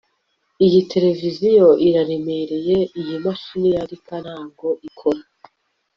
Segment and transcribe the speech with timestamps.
[0.65, 5.21] Iyi televiziyo iraremereye Iyi mashini yandika ntabwo ikora